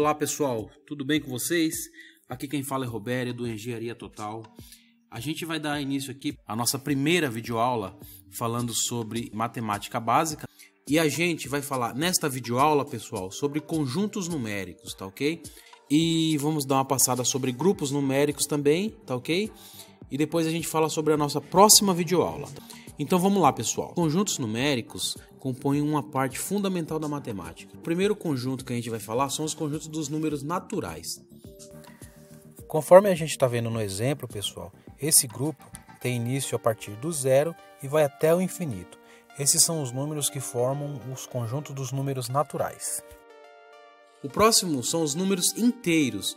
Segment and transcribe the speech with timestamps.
[0.00, 1.74] Olá pessoal, tudo bem com vocês?
[2.26, 4.42] Aqui quem fala é Robério do Engenharia Total.
[5.10, 7.94] A gente vai dar início aqui à nossa primeira videoaula
[8.30, 10.48] falando sobre matemática básica
[10.88, 15.42] e a gente vai falar nesta videoaula, pessoal, sobre conjuntos numéricos, tá ok?
[15.90, 19.52] E vamos dar uma passada sobre grupos numéricos também, tá ok?
[20.10, 22.48] E depois a gente fala sobre a nossa próxima videoaula.
[22.98, 23.92] Então vamos lá, pessoal.
[23.92, 27.74] Conjuntos numéricos compõem uma parte fundamental da matemática.
[27.74, 31.20] O primeiro conjunto que a gente vai falar são os conjuntos dos números naturais.
[32.68, 35.64] Conforme a gente está vendo no exemplo, pessoal, esse grupo
[36.00, 38.98] tem início a partir do zero e vai até o infinito.
[39.38, 43.02] Esses são os números que formam os conjuntos dos números naturais.
[44.22, 46.36] O próximo são os números inteiros.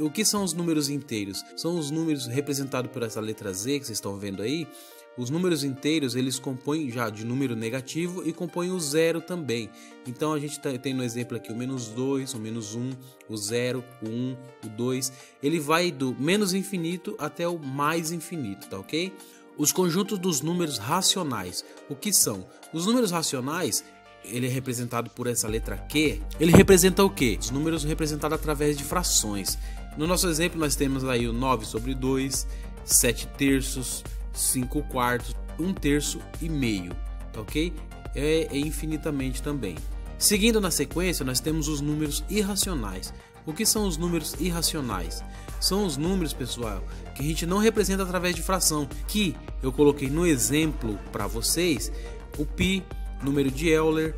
[0.00, 1.44] O, que são os números inteiros?
[1.56, 4.66] São os números representados por essa letra Z que vocês estão vendo aí,
[5.16, 9.70] os números inteiros eles compõem já de número negativo e compõem o zero também.
[10.06, 12.90] Então a gente tá, tem no exemplo aqui o menos 2, o menos 1, um,
[13.28, 15.12] o 0, o 1, um, o 2.
[15.42, 19.12] Ele vai do menos infinito até o mais infinito, tá ok?
[19.58, 21.64] Os conjuntos dos números racionais.
[21.88, 22.46] O que são?
[22.72, 23.84] Os números racionais
[24.24, 26.20] ele é representado por essa letra Q.
[26.38, 27.38] Ele representa o que?
[27.40, 29.58] Os números representados através de frações.
[29.96, 32.46] No nosso exemplo, nós temos aí o 9 sobre 2,
[32.84, 36.92] 7 terços, 5 quartos, 1 terço e meio,
[37.32, 37.72] tá ok?
[38.14, 39.76] É, é infinitamente também.
[40.18, 43.12] Seguindo na sequência, nós temos os números irracionais.
[43.46, 45.24] O que são os números irracionais?
[45.58, 50.10] São os números, pessoal, que a gente não representa através de fração, que eu coloquei
[50.10, 51.90] no exemplo para vocês,
[52.38, 52.84] o pi,
[53.22, 54.14] número de Euler,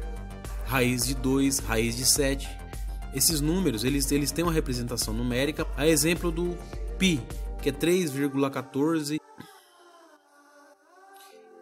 [0.66, 2.48] raiz de 2, raiz de 7.
[3.14, 6.56] Esses números, eles, eles têm uma representação numérica, a exemplo do
[6.98, 7.20] pi,
[7.60, 9.21] que é 3,14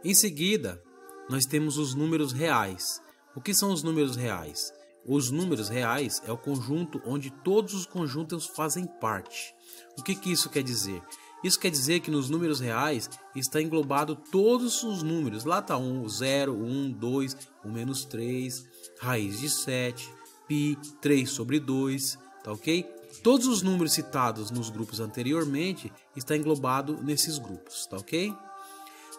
[0.03, 0.83] em seguida,
[1.28, 3.03] nós temos os números reais.
[3.37, 4.72] O que são os números reais?
[5.06, 9.55] Os números reais é o conjunto onde todos os conjuntos fazem parte.
[9.99, 11.03] O que, que isso quer dizer?
[11.44, 15.44] Isso quer dizer que nos números reais está englobado todos os números.
[15.44, 18.67] Lá está 1, 0, 1, 2, 1 menos 3,
[18.99, 20.11] raiz de 7,
[20.49, 22.82] pi, 3 sobre 2, tá ok?
[23.22, 28.34] Todos os números citados nos grupos anteriormente está englobado nesses grupos, tá ok?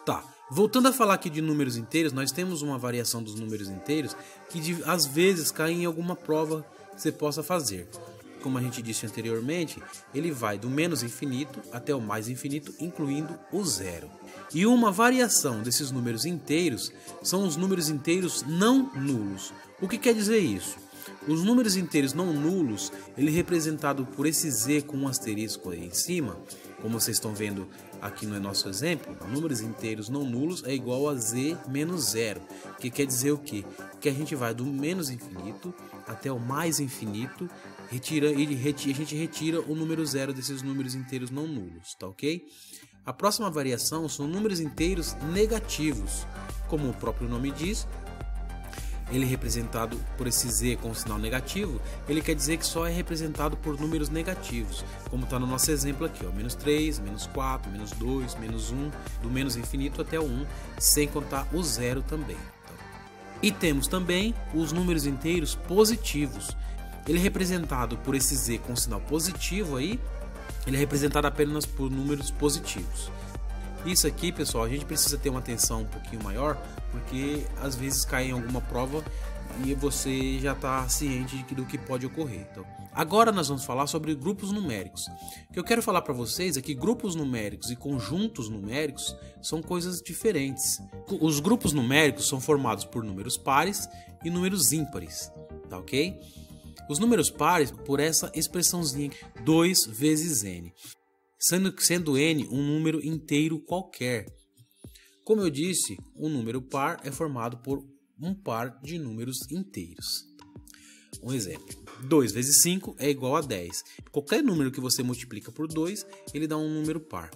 [0.06, 0.23] Tá,
[0.53, 4.13] Voltando a falar aqui de números inteiros, nós temos uma variação dos números inteiros
[4.50, 7.88] que de, às vezes cai em alguma prova que você possa fazer.
[8.44, 9.81] Como a gente disse anteriormente,
[10.13, 14.12] ele vai do menos infinito até o mais infinito, incluindo o zero.
[14.53, 16.91] E uma variação desses números inteiros
[17.23, 19.53] são os números inteiros não nulos.
[19.81, 20.75] O que quer dizer isso?
[21.28, 25.91] Os números inteiros não nulos, ele representado por esse z com um asterisco aí em
[25.91, 26.38] cima,
[26.81, 27.68] como vocês estão vendo
[28.02, 32.42] aqui no nosso exemplo, números inteiros não nulos é igual a z menos zero,
[32.80, 33.64] que quer dizer o quê?
[34.00, 35.74] Que a gente vai do menos infinito
[36.08, 37.50] até o mais infinito
[37.90, 42.46] retira, e a gente retira o número zero desses números inteiros não nulos, tá ok?
[43.06, 46.25] A próxima variação são números inteiros negativos.
[46.69, 47.88] Como o próprio nome diz,
[49.12, 53.58] ele representado por esse z com sinal negativo, ele quer dizer que só é representado
[53.58, 58.36] por números negativos, como está no nosso exemplo aqui, menos 3, menos 4, menos 2,
[58.36, 58.92] menos 1,
[59.22, 60.46] do menos infinito até o 1,
[60.80, 62.38] sem contar o zero também.
[62.38, 62.76] Então.
[63.44, 66.56] E temos também os números inteiros positivos.
[67.08, 70.00] Ele é representado por esse z com sinal positivo aí,
[70.66, 73.12] ele é representado apenas por números positivos.
[73.86, 76.56] Isso aqui, pessoal, a gente precisa ter uma atenção um pouquinho maior,
[76.92, 79.03] porque às vezes cai em alguma prova
[79.66, 82.47] e você já está ciente do que pode ocorrer.
[82.52, 85.08] Então, agora nós vamos falar sobre grupos numéricos.
[85.50, 89.63] O que eu quero falar para vocês é que grupos numéricos e conjuntos numéricos são
[89.63, 90.80] coisas diferentes.
[91.19, 93.89] Os grupos numéricos são formados por números pares
[94.24, 95.31] e números ímpares,
[95.69, 96.19] tá ok?
[96.88, 99.12] Os números pares por essa expressãozinha
[99.44, 100.72] 2 vezes n
[101.42, 104.32] sendo, sendo n um número inteiro qualquer.
[105.26, 107.84] Como eu disse, um número par é formado por
[108.20, 110.26] um par de números inteiros.
[111.24, 113.84] Um exemplo: 2 vezes 5 é igual a 10.
[114.12, 117.32] Qualquer número que você multiplica por 2, ele dá um número par.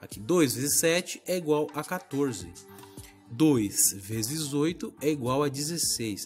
[0.00, 2.52] Aqui, 2 vezes 7 é igual a 14.
[3.30, 6.24] 2 vezes 8 é igual a 16.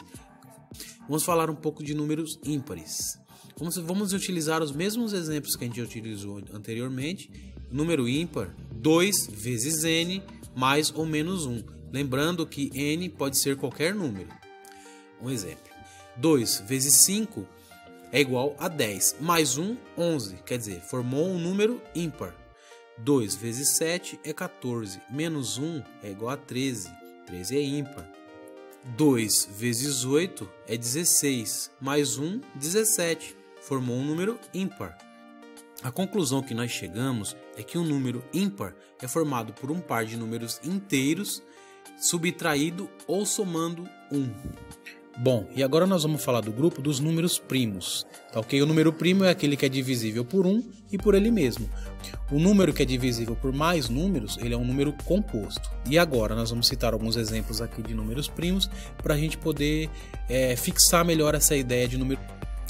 [1.03, 3.19] Vamos falar um pouco de números ímpares.
[3.58, 7.28] Vamos, vamos utilizar os mesmos exemplos que a gente utilizou anteriormente.
[7.72, 10.22] Número ímpar, 2 vezes n
[10.55, 11.64] mais ou menos 1.
[11.93, 14.28] Lembrando que n pode ser qualquer número.
[15.20, 15.72] Um exemplo.
[16.16, 17.44] 2 vezes 5
[18.12, 19.16] é igual a 10.
[19.20, 20.37] Mais 1, 11.
[20.46, 22.34] Quer dizer, formou um número ímpar.
[22.99, 25.00] 2 vezes 7 é 14.
[25.10, 26.90] Menos 1 é igual a 13.
[27.26, 28.08] 13 é ímpar.
[28.96, 31.72] 2 vezes 8 é 16.
[31.81, 33.38] Mais 1, 17
[33.69, 34.97] formou um número ímpar.
[35.82, 40.06] A conclusão que nós chegamos é que um número ímpar é formado por um par
[40.06, 41.43] de números inteiros
[42.00, 44.29] subtraído ou somando 1.
[45.20, 48.06] Bom, e agora nós vamos falar do grupo dos números primos.
[48.32, 48.62] Tá ok?
[48.62, 50.62] O número primo é aquele que é divisível por 1
[50.93, 51.69] e por ele mesmo.
[52.31, 55.69] O número que é divisível por mais números, ele é um número composto.
[55.91, 58.70] E agora nós vamos citar alguns exemplos aqui de números primos
[59.03, 59.91] para a gente poder
[60.29, 62.20] é, fixar melhor essa ideia de número.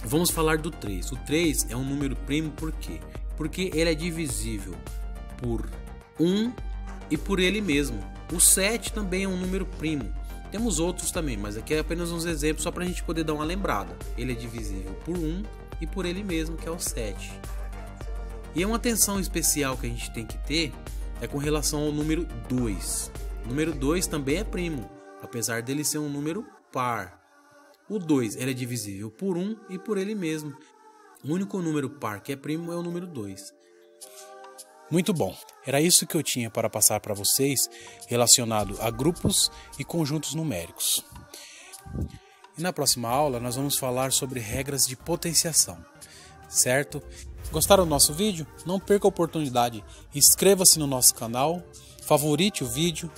[0.05, 1.13] Vamos falar do 3.
[1.13, 3.01] O 3 é um número primo por quê?
[3.37, 4.75] Porque ele é divisível
[5.39, 5.69] por
[6.19, 6.53] 1
[7.11, 8.03] e por ele mesmo.
[8.33, 10.13] O 7 também é um número primo.
[10.51, 13.35] Temos outros também, mas aqui é apenas uns exemplos só para a gente poder dar
[13.35, 13.97] uma lembrada.
[14.17, 15.43] Ele é divisível por 1
[15.81, 17.33] e por ele mesmo, que é o 7.
[18.55, 20.73] E uma atenção especial que a gente tem que ter
[21.21, 23.13] é com relação ao número 2.
[23.45, 24.89] O número 2 também é primo,
[25.23, 27.18] apesar dele ser um número par.
[27.89, 30.57] O 2 ele é divisível por 1 e por ele mesmo.
[31.25, 33.53] O único número par que é primo é o número 2.
[34.91, 35.37] Muito bom.
[35.67, 37.69] Era isso que eu tinha para passar para vocês
[38.07, 41.05] relacionado a grupos e conjuntos numéricos.
[42.57, 45.79] E na próxima aula nós vamos falar sobre regras de potenciação,
[46.49, 47.03] certo?
[47.51, 48.47] Gostaram do nosso vídeo?
[48.67, 49.85] Não perca a oportunidade.
[50.15, 51.63] Inscreva-se no nosso canal,
[52.03, 53.11] favorite o vídeo,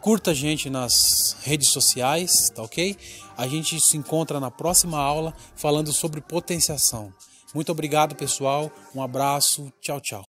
[0.00, 2.96] curta a gente nas redes sociais, tá ok?
[3.36, 7.12] A gente se encontra na próxima aula falando sobre potenciação.
[7.54, 8.70] Muito obrigado, pessoal.
[8.94, 9.72] Um abraço.
[9.80, 10.24] Tchau, tchau.